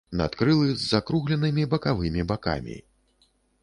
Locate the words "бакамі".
2.33-2.77